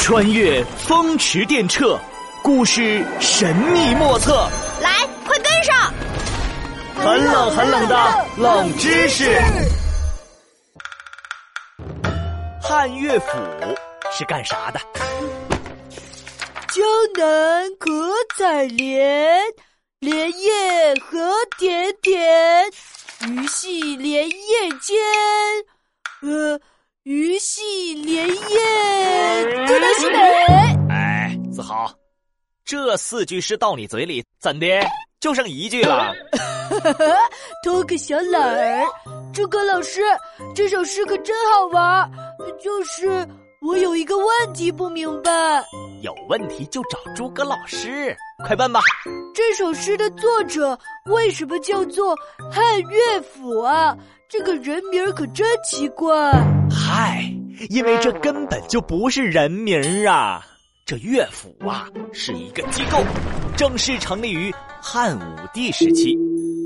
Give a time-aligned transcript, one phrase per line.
[0.00, 1.96] 穿越风驰电掣，
[2.42, 4.48] 故事神秘莫测。
[4.80, 5.92] 来，快跟上！
[6.96, 9.40] 很冷很冷的冷知识。
[12.60, 13.28] 汉乐府
[14.10, 14.80] 是干啥的？
[16.72, 16.82] 江
[17.16, 17.90] 南可
[18.36, 19.38] 采莲，
[20.00, 22.66] 莲叶何田田，
[23.28, 24.98] 鱼戏莲叶间。
[26.22, 26.58] 呃，
[27.04, 29.59] 鱼戏莲叶，
[32.70, 34.64] 这四句诗到你嘴里，怎的
[35.18, 36.14] 就剩一句了？
[37.66, 38.86] 偷个小懒儿，
[39.34, 40.00] 诸葛老师，
[40.54, 42.08] 这首诗可真好玩。
[42.62, 43.26] 就是
[43.60, 45.30] 我有一个问题不明白。
[46.02, 48.16] 有问题就找诸葛老师，
[48.46, 48.80] 快问吧。
[49.34, 52.14] 这首诗的作者为什么叫做
[52.52, 53.98] 汉乐府啊？
[54.28, 56.08] 这个人名可真奇怪。
[56.70, 57.20] 嗨，
[57.68, 60.46] 因为这根本就不是人名啊！
[60.90, 62.98] 这乐府啊是一个机构，
[63.56, 66.18] 正式成立于汉武帝时期，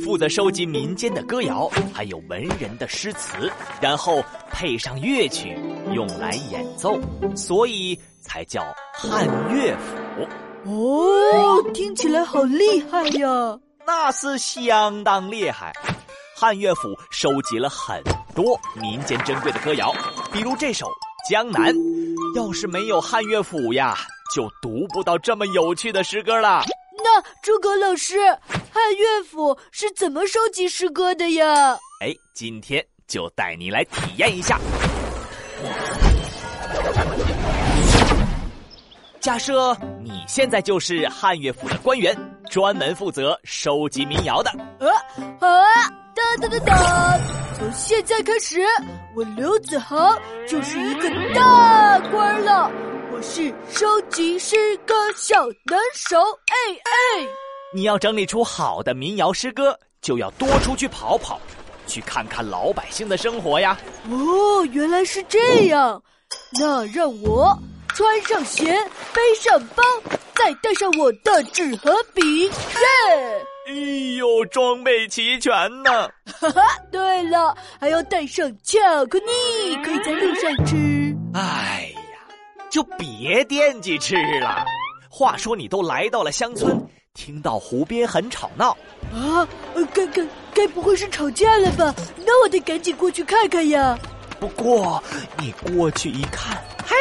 [0.02, 5.54] 负责收集民间的歌谣，还有文人的诗词，然后配上乐曲
[5.92, 6.98] 用来演奏，
[7.36, 10.72] 所以才叫汉乐府。
[10.72, 13.58] 哦，听起来好厉害呀！
[13.86, 15.70] 那是相当厉害。
[16.34, 18.02] 汉乐府收集了很
[18.34, 19.94] 多民间珍贵的歌谣，
[20.32, 20.86] 比如这首
[21.28, 21.74] 《江南》。
[22.36, 23.96] 要是没有汉乐府呀，
[24.34, 26.64] 就读不到这么有趣的诗歌了。
[26.96, 28.16] 那诸葛老师，
[28.72, 31.76] 汉乐府是怎么收集诗歌的呀？
[32.00, 34.58] 哎，今天就带你来体验一下。
[39.20, 42.16] 假设你现在就是汉乐府的官员，
[42.50, 44.50] 专门负责收集民谣的。
[44.80, 44.90] 呃，
[45.40, 47.43] 好啊，哒哒哒哒！
[47.56, 48.60] 从现在开始，
[49.14, 52.70] 我刘子豪就是一个大官了。
[53.12, 57.26] 我是收集诗歌小能手，哎哎！
[57.72, 61.40] 你要整理出好的民谣诗歌，就要多出去跑跑，
[61.86, 63.78] 去看看老百姓的生活呀。
[64.10, 66.02] 哦，原来是这样。
[66.60, 67.56] 那让我。
[67.94, 68.76] 穿上鞋，
[69.12, 69.84] 背上包，
[70.34, 72.52] 再带上我的纸和笔，耶！
[74.46, 76.08] 装备齐全呢！
[76.40, 81.16] 哈哈，对了，还要带上巧克力，可以在路上吃。
[81.34, 82.20] 哎呀，
[82.70, 84.64] 就别惦记吃了。
[85.08, 86.76] 话说，你都来到了乡村，
[87.14, 88.76] 听到湖边很吵闹，
[89.12, 89.46] 啊，
[89.92, 90.22] 该该
[90.52, 91.94] 该不会是吵架了吧？
[92.24, 93.98] 那我得赶紧过去看看呀。
[94.40, 95.02] 不过，
[95.38, 96.56] 你过去一看，
[96.86, 96.94] 嘿。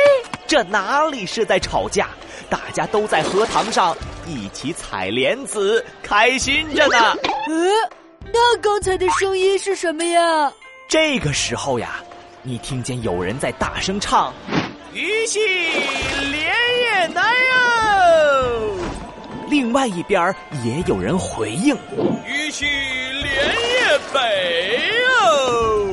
[0.45, 2.09] 这哪里是在吵架？
[2.47, 7.15] 大家都在荷塘上一起采莲子，开心着呢。
[7.47, 7.89] 呃，
[8.31, 10.51] 那刚才的声音是什么呀？
[10.87, 12.01] 这个时候呀，
[12.41, 14.33] 你听见有人在大声唱
[14.93, 15.39] ：“鱼戏
[16.31, 18.75] 莲叶南哟。”
[19.49, 20.33] 另外一边
[20.63, 21.75] 也有人回应
[22.25, 25.89] ：“鱼戏莲叶北哟。”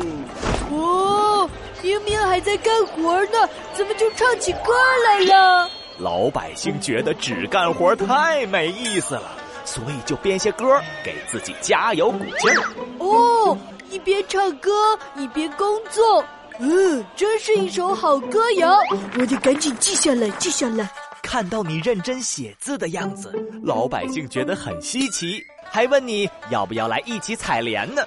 [1.83, 4.73] 明明还在干活呢，怎么就唱起歌
[5.05, 5.69] 来了？
[5.99, 9.33] 老百姓觉得只干活太没意思了，
[9.65, 12.65] 所以就编些歌给自己加油鼓劲儿。
[12.99, 13.57] 哦，
[13.91, 14.71] 一边唱歌
[15.17, 16.25] 一边工作，
[16.59, 18.79] 嗯，真是一首好歌谣，
[19.19, 20.91] 我得赶紧记下来，记下来。
[21.23, 23.33] 看到你认真写字的样子，
[23.63, 28.03] 老百姓觉得很稀奇，还问你要不要来一起采莲呢。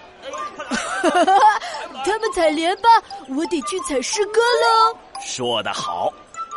[1.04, 2.90] 他们采莲吧，
[3.30, 4.98] 我得去采诗歌喽。
[5.22, 6.12] 说得好，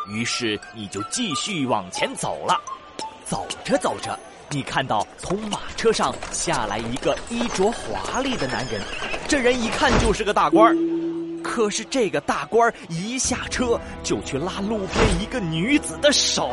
[0.08, 2.60] 于是你就继续往前走了。
[3.24, 4.18] 走着走着，
[4.50, 8.80] 你看到从马车上下来一个衣着华丽的男人，
[9.26, 10.76] 这人一看就是个大官
[11.42, 16.50] 可是这个大官一下车就去拉路边一个女子的手。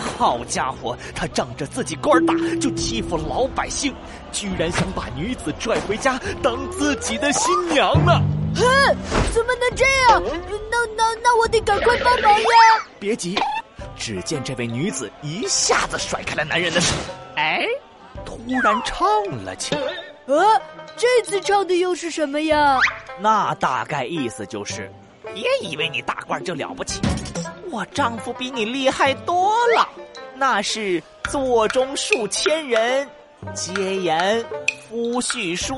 [0.00, 3.94] 好家伙，他仗着自己官大就欺负老百姓，
[4.32, 8.12] 居然想把女子拽回家当自己的新娘呢！
[8.56, 8.64] 哼，
[9.32, 10.22] 怎么能这样？
[10.70, 12.46] 那那那我得赶快帮忙呀！
[12.98, 13.38] 别急，
[13.98, 16.94] 只见这位女子一下子甩开了男人的手，
[17.36, 17.66] 哎，
[18.24, 19.06] 突然唱
[19.44, 19.80] 了起来。
[20.26, 20.60] 呃，
[20.96, 22.78] 这次唱的又是什么呀？
[23.20, 24.90] 那大概意思就是，
[25.34, 27.00] 别以为你大官就了不起。
[27.70, 29.88] 我丈夫比你厉害多了，
[30.34, 33.08] 那是座中数千人，
[33.54, 34.44] 皆言
[34.88, 35.74] 夫婿书。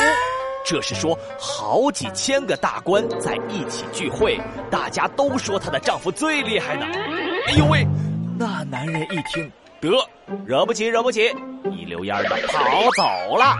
[0.64, 4.38] 这是说好几千个大官在一起聚会，
[4.70, 6.84] 大家都说她的丈夫最厉害呢。
[7.46, 7.97] 哎呦喂，那
[8.70, 9.50] 男人一听，
[9.80, 9.88] 得
[10.44, 11.34] 惹不起惹不起，
[11.72, 13.56] 一溜烟的跑走了。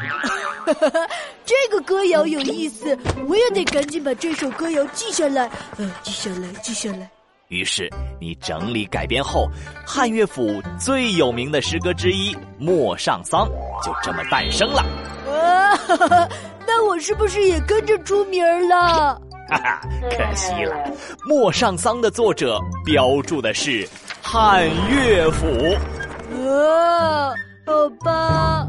[1.46, 2.96] 这个歌谣有意思，
[3.26, 5.50] 我也得赶紧把这首歌谣记下来。
[5.78, 7.08] 呃，记下来，记下来。
[7.48, 7.88] 于是
[8.20, 9.48] 你整理改编后，
[9.86, 13.48] 汉乐府最有名的诗歌之一《陌上桑》
[13.82, 14.84] 就这么诞生了。
[15.32, 16.28] 啊，
[16.66, 19.18] 那我是不是也跟着出名了？
[19.48, 19.80] 哈哈，
[20.10, 20.74] 可惜了，
[21.26, 23.88] 《陌上桑》的作者标注的是
[24.30, 25.46] 汉乐府。
[26.36, 27.34] 呃，
[27.64, 28.68] 好吧。